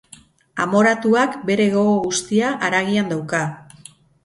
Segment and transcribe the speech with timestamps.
[0.63, 3.45] Amoratuak bere gogo guztia haragian dauka.